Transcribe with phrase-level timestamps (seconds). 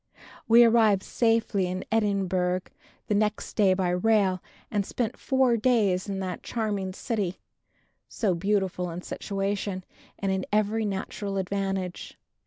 [0.47, 2.61] We arrived safely in Edinburgh
[3.05, 7.37] the next day by rail and spent four days in that charming city,
[8.09, 9.83] so beautiful in situation
[10.17, 12.17] and in every natural advantage.